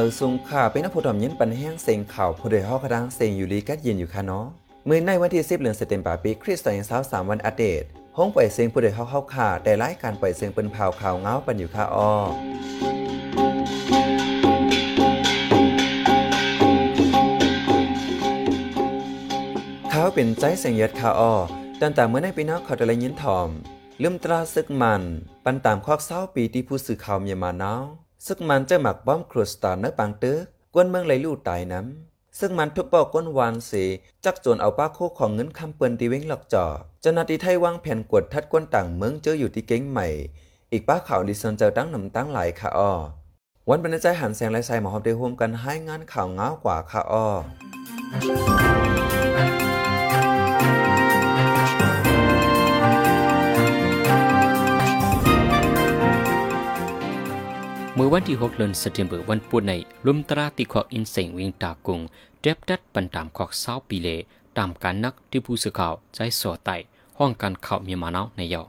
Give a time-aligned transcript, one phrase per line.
[0.00, 4.46] มาซุงข่าเป็นนักผู้ถมยินปันแห้งเสียงข่าวผู้โดยฮอกระดังเสียงอยู่ลีกัดยินอยู่ค่ะเนาะ
[4.88, 7.82] มื่อในวันที่10เดือนสิงหาคมปีคริสต์ศักราช23วันอัปเดต
[8.16, 12.12] ห้องปล่อยเสียงผู้โดยฮอกเข้าข่าแต่รายการปล่อยเสียงเป็นข่าวข่าวเงาปันอยู่ค่ะอ้อ
[19.90, 21.34] เขาเป็นใจเสียงยัดข่าอ้อ
[21.80, 23.48] ตั้งแต่เมื่อในปีนอกเขาได้ยินถ่อม
[24.02, 25.02] ลืมตราซึกมัน
[25.44, 27.74] ปันตามคอกเศร้าปีที่ผู้สื่อข่าวเมียมาเนา
[28.26, 30.36] ซึกมันจะหมักบ้อมครูสตาร์เนปังเตึก
[30.74, 33.72] กวนเมืองไหลลู่ตายน้ำซึ่งมันทุกปอกก้นวานเส
[34.24, 36.66] จักจนเอาป้าโคของเงินคำเปินตีเว้งหลอกจ่อ
[37.00, 40.08] เจ้าหน้าที่ไทยวางแผ่นกวดทัดกวนต่างเมืองเจออยู่ที่เก้งใหม่
[40.72, 42.92] อีกป้าข่าวดิซันเจอตั้งนำตั้งหลายค่ะอ้อ
[43.68, 47.26] วันบรรจัยหันแสงและใส่หมอฮอบได้ร่วมกันให้งานข่าวง้าวกว่าค่ะอ้อ
[58.14, 59.72] วันที่6เดือนสิงหาคมวันปุใน
[60.06, 62.00] ลุมตราติขอกอินเสงวิงตากุง
[62.40, 64.08] เจ็บดัดปันตามขอกเศร้าปีเล
[64.58, 66.70] ตามการนักที่ผู้สื่อข่าวใจสอไต
[67.18, 68.62] ห้องการข่าวมีมาเนาในยอ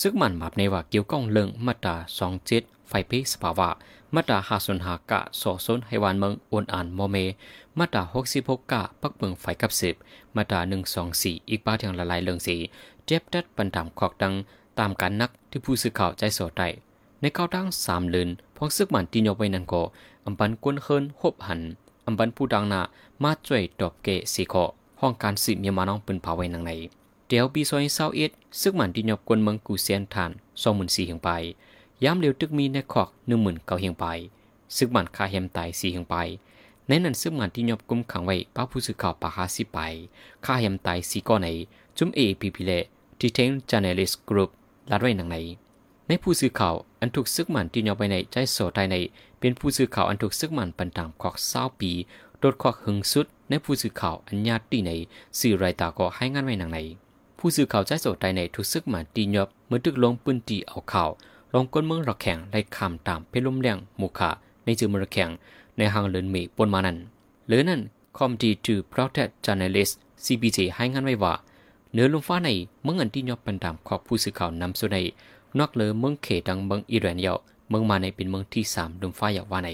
[0.00, 3.68] ซึ่งมันมาในว่าเกี่ยวก้องเรื่องมาตราสองเจ็ดไฟเพสภาวะ
[4.14, 7.16] มาตราหาสนหากะสอสนให้วานเมืองอวนอ่านโมเม
[7.78, 9.94] มาตราหกสิบหกกะปักเมืองไฟกับสิบ
[10.36, 12.56] มาตราหนึ่งสองสี่อีกบ้าทางละลายเรื่องสี
[13.06, 14.34] เจ็บดัดปันตามขอกดัง
[14.78, 16.62] ตามการนักที่ผู้สื่อข่าวใจสอไต
[17.24, 19.82] ในเก้าดังสามเลืนพองซึกมันตีนยไปนันก็
[20.26, 21.60] อำปันกวนเคินหบหัน
[22.06, 22.80] อำปันผู้ดังนา
[23.22, 24.64] มาจ่วยดอบเกสีขอ
[25.00, 26.72] ห้องการสืบเมียมาน้องปืนเผาไว้นังใน
[27.28, 28.30] เดี๋ยวปีซอยเศร้าเอ็ด
[28.60, 30.30] ซึกมันตีนยกวนเมืองกูเซียนทาน
[30.62, 31.30] สองหมื่นสี่เฮียงไป
[32.04, 34.06] ย้ำเร็วตึกมีในขอกหนึ่งหมื่นเก้าเฮียงไป
[34.76, 36.14] ซึกมันคาเฮมตายสี่เฮียงไป
[36.88, 39.78] ในนั้นซึกมันที่ยบกุมขังไว้ป้าผู้สื่อข่าวปาฮาสิไป
[40.44, 41.48] คาเฮมตายสี่ก้อนใน
[41.96, 42.72] จุ่มเอพีพีเล
[43.18, 44.50] ทีเทนจานเนลิสกรุ๊ป
[44.90, 45.38] ลัดไว้นังใน
[46.08, 48.96] ในผู้สื่อข่าวอันถูกซึกมันที่ยอไปในใจโสไทยใน
[49.40, 51.92] เป็นผู้สื่อข่าวอันถูกซึกมันปันตามขอกเศร้าปี
[52.38, 54.90] โดดขอกหึงสุด ในผู้สื่อข่าวอันญาติใน
[55.38, 56.78] สื่อไรตาก็ให้งานไว้หนังใน
[57.38, 61.10] ผู้สื่อข่าวใจโสไทยในถูกซึกมันตียอบเมื่อตึกลงปืนตีเอาข่าว
[61.54, 64.30] ลงก้นเมืองระแข่งไล่คำตามเพลมแรงมุขา
[64.64, 65.28] ในจือมระแข่ง
[65.76, 66.98] ในหางเลินเมปนมานั้น
[67.46, 67.80] หรือนั่น
[68.16, 69.92] คอมดีทูโปรเทคจ journalist
[70.24, 71.34] CBJ ให้งานไว้ว่า
[71.92, 72.48] เนื้อลมฟ้าใน
[72.82, 74.98] เมื่อเงินที่ยอบปันตามขอบผู้สื่อข่าวนำสุดใน
[75.58, 77.34] นอกเลยเมืองเขดังเมืองอิรันเยา
[77.68, 79.70] เมืองมาในเป็นเมืองที่สามดุมฟ้าอยากว่าใน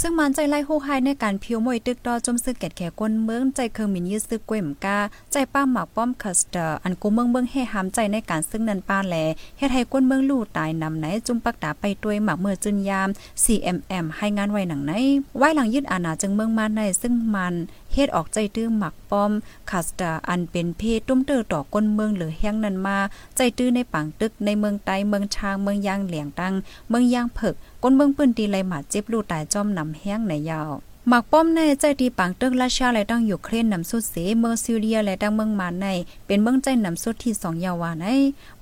[0.00, 4.98] ซึ่งมันใจไล่โฮไฮในการพิวมวยตึกดอจมซึกแกดแขก้นเมืองใจเคิงมินยืดซึกกวยมกา
[5.32, 9.14] ใจป้าหมากป้อมคัสเตอร์อันกูเมืองเมืองให้หามใจในการซึ่งนันป้าแล
[9.58, 13.08] เฮ็ดให้ก้นเมืองลู่ตายนำไหนจุมปักตาไปตัวยหมากเมื่อจุนยาม
[13.44, 14.92] CMM ให้งานไว้หนังไหน
[15.38, 17.54] ไว้หลังยึดอาณาจึงเมืองมาในซึ่งมัน
[17.92, 19.30] เฮ็ดออกใจตื้อหมักป้อม
[19.70, 22.98] คาสตาอันเป็นเพศตุ้มเตอต่อก้นเมืองหรือแห้งนั้นมา
[23.36, 26.54] ใจตื้อในปังตึกในเมืองไตเมืองชางเมืองยางเหลียงตัง
[26.88, 27.54] เมืองยางเผิก
[27.86, 30.70] ก้นเมืองปื้นตีไหลหมาเจ็บลูตายจอมนำแห้งในยาว
[31.08, 35.86] หมักป้อมในใจดีปังตึกราชาและตั้งอยู่เครนนำสุดเสเมืองซิเรียและตั้งเมืองมาใน
[36.26, 38.06] เป็นเมืองใจนำสุดที่สองยาวาใน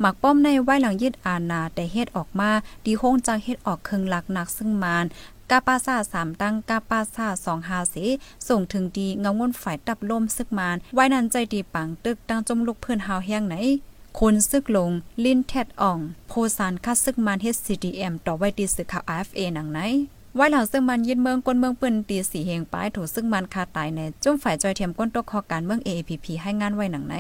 [0.01, 2.51] หมักป้อมในไว้หลังยึดอาณาแต่เฮ็ดออกมา
[2.85, 5.05] ดีโฮงจังเฮ็ดออกเคิงหลักหนักซึ่งมาน
[5.51, 8.05] กาปาซาสามตั้งกาปาซาสองหาสี
[8.49, 13.57] ส่งถึงดีเงางวนฝ่ายตับลมซึกมานไว้นันใจดีปังตึกตั้งจมลุกเพื่อนหาวแห้งไหน
[14.21, 14.91] คนซึกลง
[15.25, 19.81] ลินแทดอ่อง โพสานคัดซึกมันเฮดซีดีเอ็มต่อไว้ดีสึกข่าวอเอหนังไหน
[20.37, 27.15] ไว้หลังซึ่งมันยึดเมืองก้นเมืองปืนตีสีเฮงป้ายถูกซึ่งมันคาตายในจุ่มฝ่ายจอยเทียมก้นตกคอการเมือง AAPP ให้งานไว้หนังไหน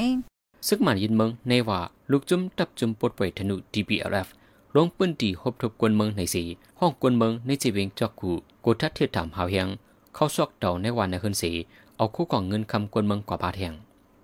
[0.69, 4.28] ซึกมันยึดเมืองในว่าลูกจุ่มตับจุ่มปดไว้ธนุ DPRF
[4.76, 6.42] ลงปืนตีหบทบกวนเมืองในสี
[6.81, 8.32] ห้องกวนเมืองในจีเวงจอกกู
[8.64, 9.69] กูทัดเทียถามหาวเฮียง
[10.14, 11.50] เข้าซอกเดาในวันในคืนสี
[11.97, 13.75] เอาคู่ของเงินคำกวนเมืองกว่าบาทแห่ง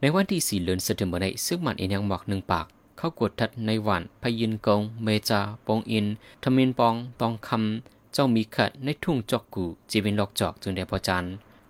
[0.02, 2.66] ในวันที่สี่เดือนสิงหาคมในซึ่งมันเองยังหมอกหนึ่งปาก
[2.98, 6.06] เข้ากดทัดในวันพยินกง เมจา ปองอิน
[6.42, 11.24] ทมินปอง ตองคำ เจ้ามีขัดในทุ่งจอกกูจีเวนลอกจอกจึงได้พอจัน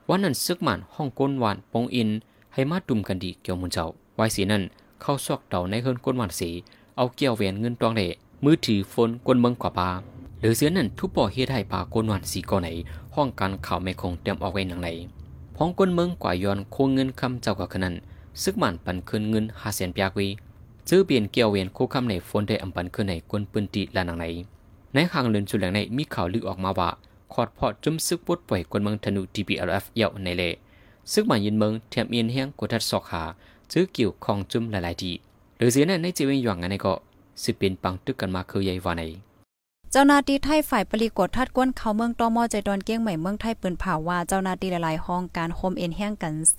[0.09, 2.09] วันนั้นซึกมันห้องก้นหวานปองอิน
[2.55, 4.63] ให้มาดุมกันดีเกี่ยวมุนเจ้าไว้สีนั้น
[5.01, 6.51] เข้าซอกเดาในเฮือนก้นหวานสี
[6.97, 8.03] เอาเกี่ยวเวียนเงินตองเด
[8.45, 9.89] มือถือฝนกวนเมืองกว่าปา
[10.41, 12.69] หรือเสียนั่นทุบปอเฮ็ดให้ปากวนวันสีก่อไหน
[13.15, 14.89] ห้องการข่าวไม่คงเตรียมออกไว้หนังไหน
[15.57, 17.95] พ้องกวนเมืองกว่าย้อนโคงเงินคำเจ้ากับขนัน
[18.43, 20.29] ซึกมันปันคืนเงินหาแสนปียกวี
[20.89, 24.27] ซื้อเปลี่ยนเกี่ยวเวียนคู่คำในฝนได้อำปันคืนในกวนปืนตีละหนังไหน
[24.95, 26.91] ในข้างเลือนสุดแหลงในมีข่าวลือออกมาว่า
[27.33, 30.43] ขอดพอจุ่มซึกปวดป่วยกวนเมืองธนู TPLF เยาในเล
[31.13, 33.23] ซึกมันยินเมืองเทียมเอียนแห้งกดทัดสอกหา
[33.73, 35.13] ซื้อเกี่ยวของจุ่มหลายๆที
[35.59, 36.95] หรือเสียนั่นในจีเวงหยว่างกันในก็
[37.43, 39.03] สิเป็นปังตึกกันมาคือใหญ่ว่าใน
[39.93, 46.59] เจ้าหน้าที่ไทยฝ่ายปริกดทัดก้นเขาเมืองตอมอใจดอนเกี้ยงใหม่เมืองไทยปืนเผาว่าเจ้าหน้าที่หลายๆห้องการโฮมเอ็นแห้งกันเส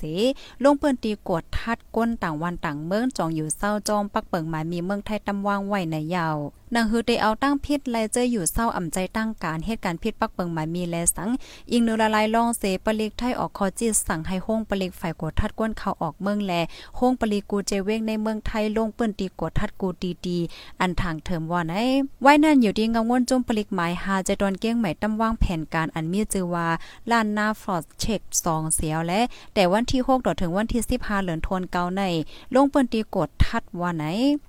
[0.64, 6.38] ลงเปิ้นตีกดทัดก้นต่างวันต่างเมืองจองอยู่เศร้าจอมปักเปิงหมายมีเมืองไทยตำวางไว้ในยาว
[6.76, 11.30] นางฮือได้เอาตั้งพิษไลเจออยู่เศร้าอ่ำใจตั้งการเหตุการณ์พิษปักเปิงหมายมีแลสัง
[11.72, 16.54] อิงนือละลายล่องเสปลิกไทยออกคอจิตสั่งให้ห้องปลิกฝ่ายกดทัดก้นเขาออกเมืองแล
[17.00, 20.38] ห้องปลิกกูเจเวงในเมืองไทยลงเปิ้นตีกดทัดกูดีดี
[20.82, 21.74] อันทางเถิมว่าไหน
[22.22, 26.68] ไว้นั่นอยู่ดีงงวนจมปลิกหมายหาจะโดนเก้งใหม่ตำวางแผนการอันมีจือว่า
[27.12, 29.22] ลานนาฟรอสเช็คซองเสียวและ
[29.54, 32.04] แต่วันที่6ต่อถึงวันที่15เหลือนทนเกาใน
[32.56, 34.06] ลงเปิ้นตีกดทัดว่าไหน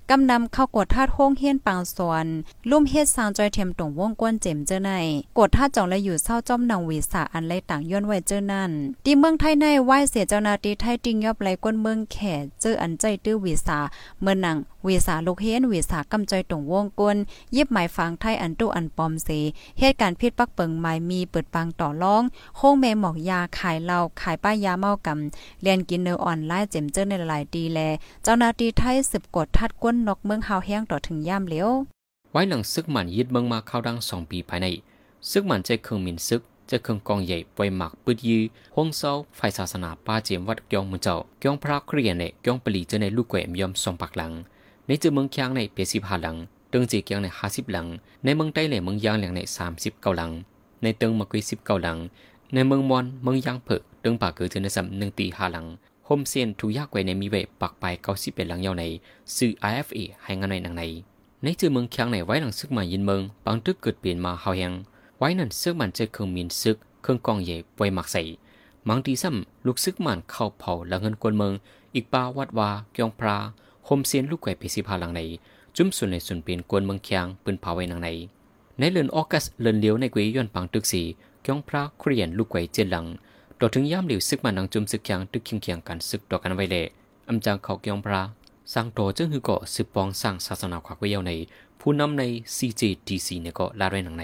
[0.09, 2.25] กำนำเข้ากดทัดห้องเฮียนปางสวน
[2.69, 4.91] ลุ่มเฮ็ดสางจอยเทียมตรงวงกวนเจมเจอใน
[5.37, 8.71] กดทัดจ่องและอยู่เศร้าจ้อมนางวีสาอันไรต่างย้อนไว้เจอนั่น
[9.05, 12.17] ที่เมืองไทยในไหว้เสียเจ้านาตีไทยติงยอบไหลก้นเมืองแข
[12.61, 13.79] เจออันใจตื้อวีสา
[14.21, 17.17] เมื่อนังวีสาลูกเฮียนวีสากำจอยตรงวงกวน
[17.55, 19.29] ยิบหมายฟังไทยอันตู้อันปอมเส
[19.79, 22.23] เหตุการณ์พิษปักเปิงหมายมีเปิดปังต่อร้อง
[22.55, 27.79] โค้งแม่หมอกยาขายเหล้าขายป้ายยาเมากำเรียนกินเนอออนไลน์เจมเจอในหลายดีแล
[28.23, 31.69] เจ้านาตีไทยสืบกดทัดก้นนกเมืองเฮาแห้งต่อถึงย่ามเลี้ยว
[32.31, 34.67] ไว้หลังซึกมันยึดเมืองมาเข้าดังสองปีภายใน
[35.31, 38.41] ซึกมันใจเครื่องมินซึกจะเครื่องกองใหญ่ปล่อยหมักปืดยือ
[38.75, 44.31] ห้องเศร้าไฟศาสนาป้าเจียมวัดกยองมือเจ้ากยองพระเครียนในกยองปลีเจอในลูกแกวมยอมสองปักหลัง
[44.87, 46.37] ในเจอเมืองคียงในเปียสิบห้าหลัง
[46.69, 47.87] เติงจีเกียงในห้าสิบหลัง
[48.23, 50.31] ในเมืองใต้ในเมืองยางหลังในสามสิบเก้าหลัง
[50.83, 51.97] ในเติงมะกุยสิบเก้าหลัง
[52.53, 55.65] ในเมืองมอนเมืองยางเผกเติงป่าเกิดเจอในสัมหนึ่งตีห้าหลัง
[56.05, 58.83] โฮมเซียนถูยากไว้ในมีเวปักไปเก้าสิบเป็นหลังยาวใน
[59.35, 60.83] สื่อ IFA ให้งานในหนังใน
[61.43, 64.73] ในเจอเมืองเคียงในไว้หลังซึกมายินเมืองบางตึกเกิดเปลี่ยนมาเฮาแหง
[65.17, 68.21] ไว้นั่นซึกมันเจเครื่องมินซึกเครื่องกองใหญ่ไว้หมักใส่
[68.87, 71.53] มังตีซ้ำลูกซึกมันเข้าเผาละเงินกวนเมือง
[71.95, 73.37] อีกปาวัดวาเกียงพระ
[73.85, 75.21] โฮมเซียนลูกแกวไปสิพาหลังใน
[75.75, 78.09] จุ้มส่วนในส่วนเปลี่ยนกวนเมืองเคียงปืนเผาไว้หนังใน
[78.79, 81.01] ในเลือนออกัสเลือนเลี้ยวในกุยย้อนปังตึกสี
[81.41, 83.05] เกียงพระเครียนลูกแกวเจนหลัง
[83.59, 86.85] ต่อถึงย่ามเหลียวซึกมันนังจุ่มซึกเคียงตึกเคียงเคียงกันซึกต่อกันไว้เลย
[87.29, 88.21] อำจางเขาเกียงพระ
[88.73, 91.31] สร้างโตจึงคือก็สืบปองสร้างศาสนาขวักไว้ยาวใน
[91.79, 92.23] ผู้นำใน
[92.55, 94.23] CJDC เนี่ยก็ลาเรนหนังใน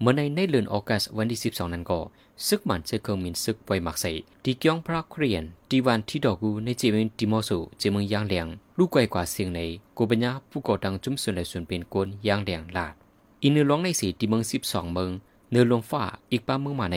[0.00, 1.98] เมื่อในในเดือนออกัสวันที่ 12 นั้นก็
[2.46, 4.12] ซึกมันเจอเครื่องมินซึกไว้มักใส่
[4.44, 8.46] ดีเกียงพระเครียนดีวันที่ดอกูในเจมินติมอสูเจมืองยางเหลียง
[8.78, 9.60] ลูกไกวกว่าเสียงใน
[9.96, 12.94] กูปัญญาผู้ก่อตั้งจุ้มส่วนในส่วนเป็นกวนยางเหลียงลาด
[13.42, 15.10] อินเนอร้องในสีที่เมือง 12 เมือง
[15.50, 16.02] เนื้อลงฟ้า
[16.32, 16.96] อีกป้าเมืองมาใน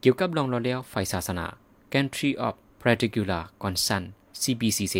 [0.00, 1.46] เกี่ยวกับลองรอแล้วไฟศาสนา
[1.92, 4.02] Country of Particular Concern
[4.40, 4.96] CBCC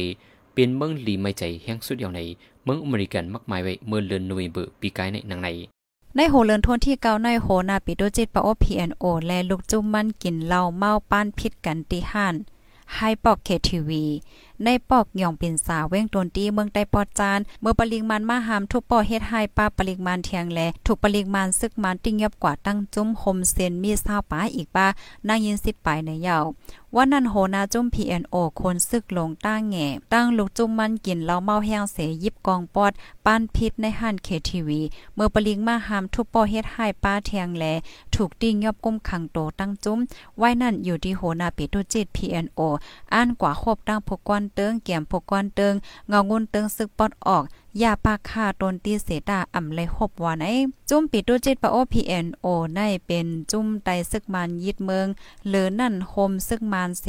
[0.60, 2.20] เป็นเมืองลีไม่ใจแห่งสุดยวใน
[2.64, 5.49] เมืองอเมริกันมากมายไว้เมื่อเดือนโนเวมเบอร์ปีกายในหนังใน
[6.16, 12.34] ในโหเลินทวนที่เกาในโหนาปิโดจิตปะโอพีเอนโอและลูกจุ่มมันกินเหล้าเมาป้านพิษกันตีห้าน
[12.94, 14.05] ให้ปอกเคทีวี
[14.64, 24.87] ในปอกหย่องเป็นสาวเว้งตนตีเมืองใต้ปอดจาน เมื่อปริมาณมาหามทุกปอเฮ็ดให้ป้าปริมาณเทียงแลถูกปริมาณซึกมันติ้งยับกว่าตั้งจุ้มคมเซนมีซาวป้าอีกป้า
[25.28, 26.44] นางยินสิบไปในยาว
[26.94, 32.93] ว่านั่นโหนาจุ้ม PNO คนซึกลงตั้งแง่ตั้งลูกจุ้มมันกินเหล้าเมาแห้งเสยยิบกองปอด
[33.26, 34.81] ป้านพิษในห้านเคทีวี
[35.14, 37.64] เมื่อปริงมาหามทุกปอเฮ็ดให้ป้าเทียงแล
[38.14, 39.99] ถูกติ้งยอบกุมขังโตตั้งจุ้ม
[40.38, 42.60] ไว้นั่นอยู่ที่โหนาปิตุจิต PNO
[43.14, 45.75] อ่านกว่าครบตั้งพกก้อนเติงเกี่ยมพกก้อนเติง
[46.09, 47.45] เงางุนเติงซึกปอดออก
[47.83, 50.47] ยาปาคาตนตีเสดาอ่ำเลยหบว่าไหน
[50.89, 55.06] จุ้มปิดดูจิตปะโอพีเอ็นโอในเป็นจุ้มไตซึกมันยิดเมือง
[55.47, 57.05] เหลือนั่นโฮมซึกมันเส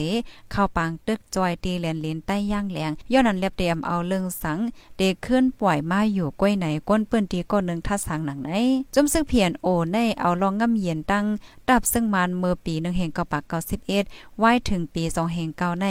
[0.51, 4.59] เข้าปางตึกจอยตีแหลนลินใต้ย่างแหลงย้อนนั้นเรียบเตรียมเอาเรื่องสัง
[4.97, 8.51] เดขึ้นปล่อยมาอยู่ก้วยไหนก้นเปื้นตีก้นหนึ่งทัดสังหนังไหน
[8.93, 11.25] จุ้มซึกเพียนโอในเอาลองง่ำเย็นตั้ง
[11.67, 14.03] ดับซึ่งมันเมื่อปีหนึ่งเฮงเก้าปากเก้าสิบเอ็ด
[14.39, 15.87] ไว้ถึงปีสองเฮงเก้าใน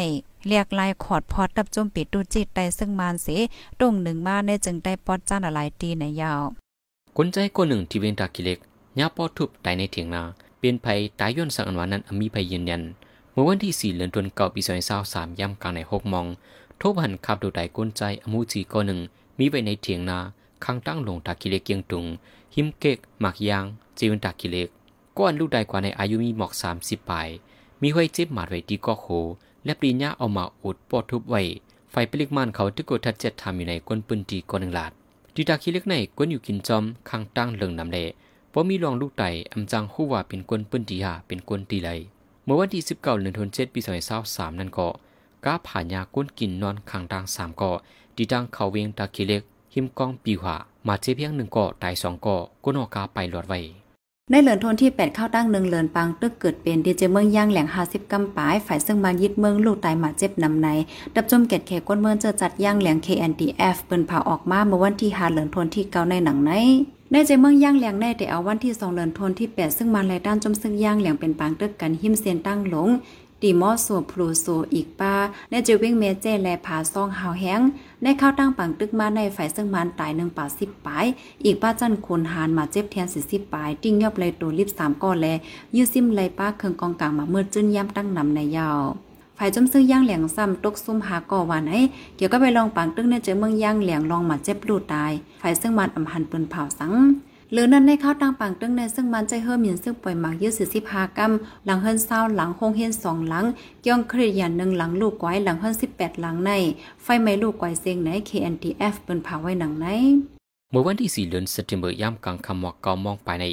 [0.46, 3.26] เรียกลายขอดพอดตับจุ่มปิดดูจิตได้ซึ่งมานเส
[3.80, 6.42] ตรงหนึ่งมาในจึงได้ปอดจ้านอะไรตีในยาว
[7.16, 8.58] คนใจคนหนึ่งที่เวนตากิเล็ก
[8.98, 10.22] ยาปอทุบตายในเถียงนา
[10.58, 12.82] เป็นภัยตายย้อนสังอันวานั้นมีภัยยืนยัน
[13.32, 16.26] เมื่อวันที่สี่เดือนตุลาคมปีสองพันสามย่ำกลางในหกมอง
[16.80, 19.00] ทบหันขับดูไดก้นใจอมูจีก้อนหนึ่ง
[19.38, 20.18] มีไว้ในเถียงนา
[20.64, 22.04] ข้างตั้งลงตากิเล็กเกียงตุง
[22.54, 23.64] หิมเกกหมักยาง
[23.98, 24.68] จีเวนตากิเล็ก
[25.18, 27.28] ก้อนลูกใดกว่าในอายุมีหมอกสามสิบปลาย
[27.82, 29.06] มีห้อยเจ็บหมาดไว้ที่ก้อโค
[29.68, 31.42] และปรีญาเอามาอุดปอดทุบไว้
[31.90, 34.92] ไฟปลิกมันเขาที่กดทัดเจ็ดทำอยู่ในก้นปืนตีก้อนหนึ่งลาด
[35.34, 38.04] ดีตาคิเล็กในก้นอยู่กินจอมข้างตั้งเลิงน้ำเละ
[38.50, 41.90] เพราะมีรองลูกไตอำจังคู่ว่าเป็นก้นปืนตีหาเป็นก้นตีไหล
[42.44, 44.88] เมื่อวันที่สิบเก้าเดือนธันวาคมปีสองพันสสามนั่นก็
[45.44, 47.70] ก้าผ่านยาก้นกินนอนข้างตั้งสามก็
[48.16, 49.42] ดีดังเขาเวียงตาคิเล็ก
[49.74, 50.56] หิมกองปีหา
[50.86, 53.60] มาเจเพียงหนึ่งก็ตายสองก็ก้นออกาไปหลอดไว้
[54.30, 60.68] ในเหลือนทนที่ 8 เข้าตั้งหนึ่งเหลือนปังตึกเกิดเป็นดีเจเมืองย่างแหลง50กำปาย ฝ่ายซึ่งมายึดเมืองลูกตายหมาเจ็บนำใน
[61.14, 66.52] ดับจมเกตแขก้นเมืองเจอจัดย่างแหลง KNDF เปิ้นเผาออกมาเมื่อวันที่5เหลือนทนที่เก่าในหนังใน
[67.10, 72.88] ในใจเมืองย่างแหลงในแต่เอาวันที่2เหลือนทนที่ 8 ซึ่งมาลายด้านจมซึ่งย่างแหลงเป็นปางตึกกันหิมเซียนตั้งหลง
[73.42, 75.14] ตีมอสัวพลูโซอีกป้า
[75.50, 77.60] ในจะวิ่งเมเจแลผาซองหาวแห้ง
[78.02, 81.06] ในข้าวตั้งปังตึกมาในฝ่ายซึ่งมันตายหนึ่งป่าสิบปลาย
[81.44, 85.26] อีกป้าจันคนหานมาเจ็บแทนสิสิบปลาย ติ้งยอบเลยตัวลิบสามก้อนแล
[85.76, 88.80] ยื้อซิมเลยป้าเคืองกองกลางมาเมื่อจื้นย่ำตั้งนำในยาว
[89.38, 91.80] ฝ่ายจมซื้อย่างเหลียงซ้ำตกซุ่มหาก่อวานให้
[92.16, 96.92] เกี่ยวก็ไปลองปังตึกในเจอเมืองย่างเหลียงลองมาเจ็บลูดตาย ฝ่ายซึ่งมันอำหันปืนเผาสัง
[97.52, 103.44] หรือนั้นในข้าวตังปังตึงในซึ่งมันใจเฮิมยินซึ่งปล่อยหมากยืดสิสิบห้ากำหลังเฮิรนเศร้าหลังคงเฮียนสองหลัง
[103.82, 106.50] เกี่ยงครียันหนึ่งหลังลูกไว้หลังเฮิรนสิบแปดหลังใน
[107.02, 109.86] ไฟไหม้ลูกไว้เสียงไหน KNTF เป็นเผาไว้หนังไหน
[110.70, 113.44] เมื่อวันที่สี่เดือนเซปเทมเบย์ย่ำกลางคำหมอกเกามองไปใน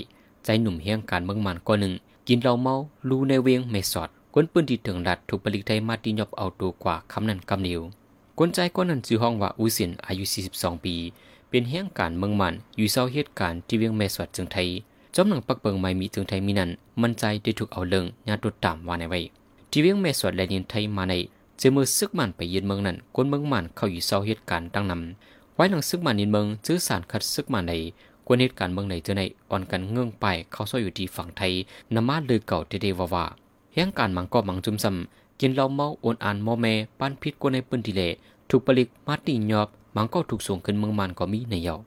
[0.45, 1.93] ใจหนุ่มเฮียงการเมืองมันก็หนึ่ง
[2.27, 2.75] กินเหล้าเมา
[3.09, 7.81] ลูในเวียงเมสอดกวนปืนที่ถึงดัดถูกผลิตไทยมาตีนยอบเอาตัวกว่าคำนั้นคำเดียว
[8.37, 10.23] กวนใจก้นนั้นชื่อห้องว่าอูสินอายุ
[10.53, 10.95] 42 ปี
[11.55, 14.67] เป็นเฮียงการเมืองมัน อยู่เศร้าเหตุการณ์ที่เวียงเมสอดจึงไทย
[15.15, 16.69] จอมหนังปักเบิงไม่มีถึงไทยมีนั้น
[17.01, 19.19] มันใจได้ถูกเอาเลิงญาติตามว่าในไว้
[19.71, 21.13] ที่เวียงเมสอดและยินไทยมาใน
[21.57, 27.74] เจอมือซึกมันไปยืนเมืองนั้นกวนเมืองมันเข้าอยู่เศร้าเหตุการณ์ดังนำไว้หลังซึกมันยินเมืองจื้อสารคัดซึกมันใน
[28.27, 31.51] กวนเหตุการณ์เมืองในเจอในอ่อนกันเงื่องไปเข้าซ่อยอยู่ที่ฝั่งไทย
[31.95, 33.25] นำมาเลยเก่าเดๆว่า
[33.74, 38.01] เฮียงการมังก็มังจุมซำกินเหล้าเมาโอนอ่านมอแม่ปั้นพิษกวนในปืนทีเล
[38.50, 41.77] ถูกผลิตมาตียอบ มังก็ถูกส่งขึ้นเมืองมันก็มีในเยา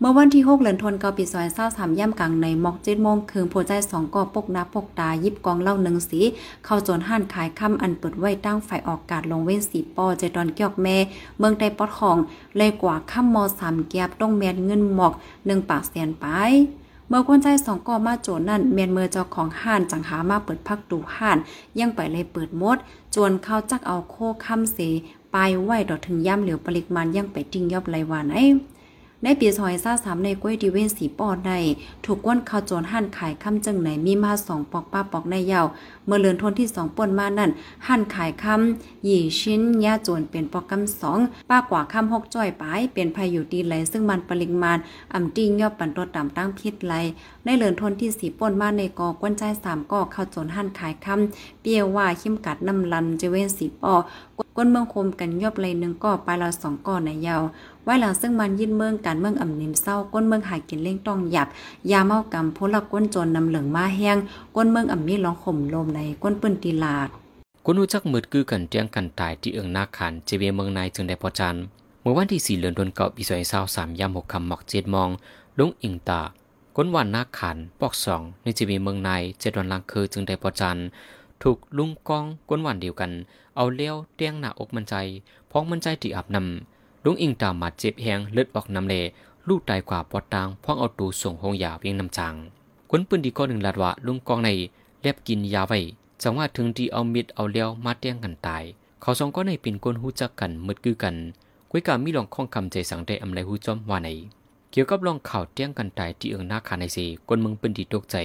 [0.00, 6.20] เมื่อวันที่6เดือนธันวาคมปีซอยเศร้าสามย่ำกลางในมอกเจ็ดโมงคืนโพใจสองก่อปกนาปกตายิบกองเล้าหนึ่งสี
[6.64, 10.96] เข้าโจนห้านขายค่ำอันเปิดไว้ตั้งฝ่ายออกกาดลงเว้นสีปอเจดอนเกียกแม่
[11.38, 12.16] เมืองใดปอดของ
[12.56, 15.12] เลยกว่าค่ำมอสามแกบต้องแมนเงินหมอก
[15.46, 16.26] หนึ่งปากแสนไป
[17.08, 21.38] เมื่อคนใจสองก่อมาโจนนั่นเมียนเมือเจ้าของห้านจังหามาเปิดพักดูห้าน
[21.78, 22.76] ยังไปเลยเปิดมด
[23.14, 24.78] จวนเข้าจักเอาโคค่ำเส
[25.34, 28.38] ปายไหวดอกถึงย่ำเหลียวปริกมันยังไปจริงยอบไรวานไอ
[29.24, 31.52] ในปีซอยซ่าสามในกล้วยดีเวนสีปอดใน
[32.04, 35.66] ถูกก้นข้าวโจรหั่นขายคำจังไหนมีมาสองปอกป้าปอกในยาว
[36.06, 37.50] เมื่อเลือนทนที่สองป่นมานั่น
[37.88, 41.18] หั่นขายคำหยี่ชิ้นยาโจรเป็นปอกกำสอง
[41.50, 44.78] ป้ากว่าคำหกจ้อยปายเป็นพายุดีไหลซึ่งมันปริมาณ
[45.14, 46.94] อ่ำติ้งยอบปันตัวต่ำตั้งพิษไหล
[47.44, 53.94] ในเลือนทนที่สีป่นมาในกอก้นใจสามกอข้าวโจรหั่นขายคำเปียวว่าขิมกัดน้ำลันเจเวนสีปอ
[54.56, 57.42] ก้นเมืองคมกันยอบไหลหนึ่งก่อปลายละสองก่อในยาว
[57.84, 61.48] ไว้หลังซึ่งมันยินเมืองการเมืองอ่ำนิมเศร้าก้นเมืองหายกินเล่งต้องหยับ
[61.90, 64.16] ยาเมากำพลก้นจนนำเหลืองมาแห้ง
[64.56, 67.08] ก้นเมืองอ่ำมีร้องข่มลมในก้นปืนตีลาด
[67.64, 71.56] ก้นรู้จักมืดคือกันเตียงกันตายที่เอิงนาคานเจเวเมืองนายจึงได้พอจัน
[72.00, 75.08] เมื่อวันที่สี่เดือนธันวาคมปีสองพันสามยามหกคำหมอกเจ็ดมอง
[75.58, 76.22] ลงอิงตา
[76.76, 80.76] ก้นวันนาคานปอกสองในเจเวเมืองนายเจ็ดวันลังคือจึงได้พอจัน
[81.42, 83.10] ถูกลุงกองก้นวันเดียวกัน
[83.56, 84.94] เอาเลี้ยวเตียงหน้าอกมันใจ
[85.50, 88.94] พ้องมันใจที่อับนำ ลุงอิงตามมาเจ็บแหงเลือดออกน้ำเล
[89.48, 92.34] ลูกตายกว่าปอดตางพ่องเอาตูส่งหงยาเวียงน้ำจาง
[92.90, 94.50] คนปืนดีก็หนึ่งลาดว่าลุงกองใน
[95.00, 95.80] เล็บกินยาไว้
[96.22, 98.62] จังว่าถึงที่เอามิดเอาเลี้ยวมาเตี้ยงกันตาย
[99.00, 101.16] เขาสองก็ในเป็นคนหูจักกันมืดคือกัน
[101.70, 104.08] กุยกามีลองข้องคำใจสังได้อำไรหูจอมว่าไหน
[104.70, 108.16] เกี่ยวกับลองข่าวเตี้ยงกันตายที่เอิงหน้าคาในสีคนมืองปืนดีตกใจ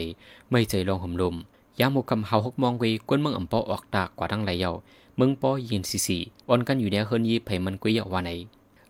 [0.49, 1.35] ไม่ใจลองห่มลม
[1.79, 4.71] ยามโมคำเฮาหกมองเวคนมืองอ่ำปอออกตากว่าทั้งไหลเยา
[5.17, 6.17] เมืองปอยินสีสี
[6.49, 8.31] อ่อนกันอยู่ในเฮินยีไผ่มันกุยว่าไหน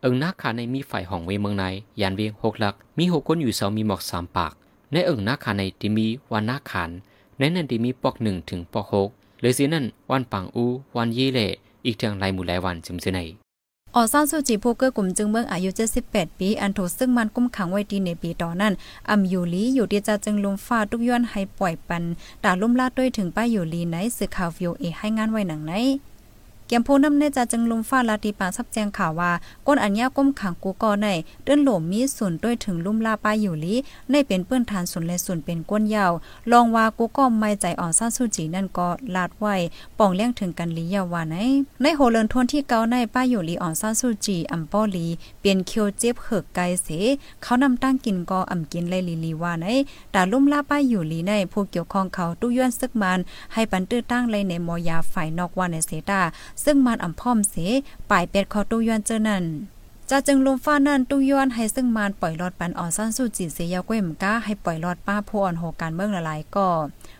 [0.04, 1.66] เอิงนักขาในมีฝ่ายห้องเวเมืองใน
[2.02, 4.54] ยานเวียงหกหลัก มีหกคนอยู่เสามีหมอกสามปาก
[4.92, 6.90] ในเอิงนักขาในที่มีวันนักขาน
[7.38, 9.10] ในนั้นที่มีปอกหนึ่งถึงปอกหก
[9.42, 11.48] เลยสินั่นวันปังอูวันยี่เล่
[11.86, 13.30] อีกทางลายหมู่หลายวันจึงเสนอ
[13.96, 15.70] อซ่าซูจีโพเกอร์กลุ่มจึงเมืองอายุ
[16.06, 18.74] 78 ปี อันถูกซึ่งมันกุ้มขังไว้ดีในปีต่อนั้น
[19.10, 22.04] อำอยู่ลีอยู่ทีจะจึงลมฟ้าทุกย้อนให้ปล่อยปัน
[22.44, 25.74] ตาลุ่มลาดด้วยถึงป้ายอยู่ลีไหนสื่อข่าววิวเอให้งานไว้หนังไหน
[26.74, 29.32] เกียมโพน้ำในจะจึงลุมฟ้าลาตีปาซับแจงข่าวว่า
[29.68, 31.08] ก้นอัญญาก้มขังกูกอใน
[31.44, 33.76] เดินหลมมีส่วนด้วยถึงลุ่มลาป้าอยู่ลี
[34.10, 36.12] ในเป็นเปื้อนทานส่วนและส่วนเป็นก้นยาว
[36.52, 39.56] ลองว่ากูก็ไม่ใจอ่อนซ่าสู้จีนั่นก็ลาดไว้
[40.00, 41.36] ป่องเลี้ยงถึงกันลียาววาไหน
[41.82, 45.08] ในโหเลินทวนที่เกาในป้าอยู่ลีอ่อนซ่าสู้จีอำป้อลี
[45.40, 46.88] เปลี่ยนเคียวเจ็บเหือกไกเส
[47.42, 49.66] เขานำตั้งกินก็อำกินเลยลีลีว่าไหน
[50.12, 53.20] แต่ลุ่มลาป้าอยู่ลีในผู้เกี่ยวข้องเขาตู้ย้อนซึกมัน
[53.54, 56.22] ให้ปันตื้อตั้งเลยในมอยาฝ่ายนอกว่าในเสตา
[56.66, 57.56] ซึ่งมันอ่ำพร้อมเส
[58.10, 59.46] ป่ายเป็ดคอตู้ย้อนเจอนั่น
[60.10, 66.68] จะจึงลมฟ้านั่นตู้ย้อนให้ซึ่งมานปล่อยรอดปันอ่อนสั้นสู้จีเสียยาก้วยมก้าให้ปล่อยรอดป้าผู้อ่อนโหการเมืองละลายก็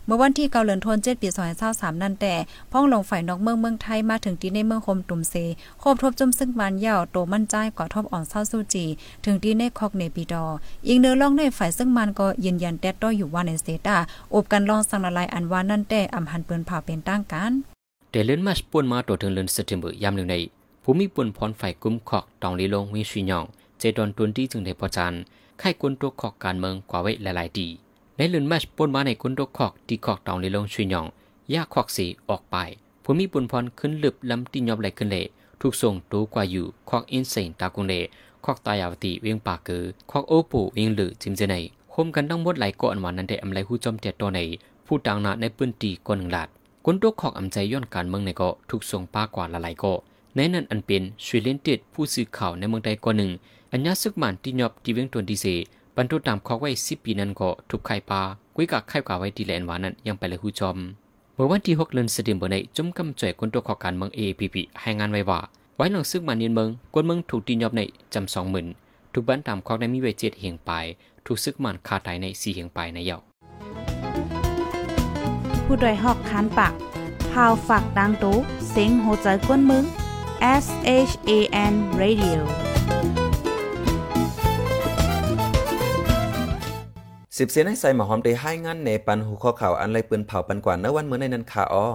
[0.06, 2.34] เมื่อวันที่เกาเลือนทนเจ็ดปีสองพันสามนั่นแต่
[2.72, 5.36] พ้องลงฝ่ายนอกเมืองเมืองไทยมาถึงที่ในเมืองคมตุ่มเซ
[5.80, 8.86] โคบทบจุ่มซึ่งมันยาวโตมั่นใจกว่าทบอ่อนเศร้าสู้จี
[9.26, 10.46] ถึงที่ในคอกเนปีดอ
[10.88, 13.98] อีกเนื้อล่องในฝ่ายซึ่งมันก็ยืนยันแดดต้อยอยู่ว่าในเซตา
[14.34, 17.73] อบกันลองสังละลายอันว่านั่นแต่อำหันเปิ้นผ่าเป็นตั้งกัน
[18.16, 20.36] แต่เลื่อนมาสป่วนมาตัวถึงเลือนเตเทมเบอร์ยามหนึ่งใน
[20.84, 23.46] ภูมิป่วนพรไฟกุ้มขอกตองลีลงวิชิยอง
[23.80, 25.14] เจดอนตุนที่จึงได้พอจาน
[25.60, 27.68] ไข่กุนตัวขอกการเมืองกว่าไว้หลายๆดี
[28.18, 31.06] ในเลือนมาสป่วนมาในกุนตัวขอกที่ขอกตองลีลงชิยอง
[31.54, 32.56] ยากขอกสีออกไป
[33.04, 35.28] ผู้มีปุนพรขึ้นลึบลำตียอบไหลขึ้นเละ
[35.62, 37.94] ถูกส่งตูกว่าอยู่ควักอินเซนตากุงเล
[38.44, 41.56] ควักตายาวตีเวียงปากเกือควักโอปูเวียงหลือจิมเจไน
[41.94, 44.40] คมกันทั้งหมดไหลก่อนวันนั้นได้อำไลหูจอมเจ็ดตัวใน
[44.86, 46.50] ผู้ต่างนาในปืนตีกว่าหนึ่งลาด
[46.88, 49.94] คนตัวขอกอำใจย้อนการเมืองในก็ถูกส่งป้ากว่าละลายก็
[50.36, 53.32] ในนั้นอันเป็นชวีเลนต็ดผู้สื่อข่าวในเมืองใดกว่าหนึ่ง
[53.72, 55.46] อัญญาซึกมันที่ยอบที่เวียงตวนดีเซ
[55.96, 58.22] บรรทุตามคอกไว้สิบปีนั้นก็ถูกไข่ปลา
[58.56, 60.78] กุยกักไข่กว่าไว้ที่แลนวานั้นยังไปเลยหูจอม
[61.36, 65.40] เมื่อวันที่6เดือนสิงหาคมในจมกำจ่อยคนตัวขอการเมือง APP ให้งานไว้ว่า
[65.78, 67.82] ไว้หลังซึกมันเนียนเมืองกวนเมืองถูกตีนยอบใน
[68.14, 68.68] จำสองหมื่น
[69.14, 70.72] ถูกบ้านตามคอกได้มีไว้เจ็ดเหียงไป
[71.26, 73.18] ถูกซึกมันคาตายในสี่เหียงไปในเยา
[75.76, 76.74] ผู้ดยหอกคานปาก
[77.32, 78.38] พาวฝากดังตู้
[78.70, 79.84] เซ็งโหใจกวนมึง
[80.64, 80.66] S
[81.10, 81.32] H A
[81.72, 82.40] N Radio
[87.38, 91.88] สิบเสียนให้ใส่หมอหอมได้ให้งานในปันหูข้อข่าวอันไรปืนเผาปันกว่าเนวันเมื่อในนันคาอ้อ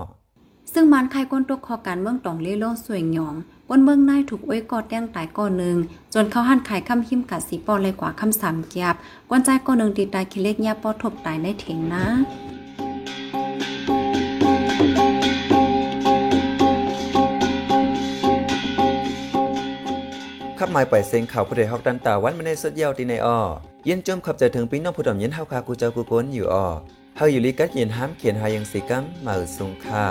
[0.73, 3.35] ซึ่งมันใครก้นตกคอการเมืองตองเล่โลสวยหยอง
[3.69, 5.77] ก้นเมืองนายถูกอ้วยกอดแย่งตายก่อนหนึ่ง
[6.15, 8.95] จนเขาหันขายคำหิมกัดสีปอเลยกว่าคำสามจับ
[9.31, 12.05] ก้นใจก่อนหนึ่งตีตายคิเล็กยาปอทบตายในเถงนะ
[20.79, 23.39] มายปล่อยเสียงข่าวผู้ใดฮอกดันตาวันมาในสุดยาวตีในอ้อ
[23.85, 26.67] เย็นจมขับใจถึงพี่น้องผู้ดอมเย็นเฮาคากูเจ้ากูกนอยู่อ้อ
[27.17, 30.05] เฮาอยู่ลีกัดเย็นห้ามเขียนหายังสีกัมมาสุงค่า